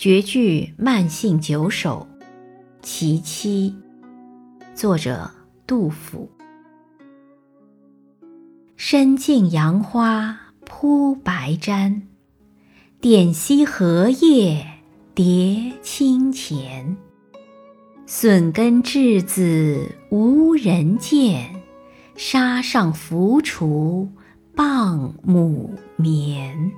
[0.00, 2.08] 绝句慢性九首·
[2.80, 3.76] 其七，
[4.74, 5.30] 作者
[5.66, 6.30] 杜甫。
[8.78, 12.00] 深径杨花铺白毡，
[12.98, 14.66] 点溪荷叶
[15.14, 16.96] 叠清钱。
[18.06, 21.62] 笋根稚子无人见，
[22.16, 24.08] 沙上浮雏
[24.56, 26.72] 傍母眠。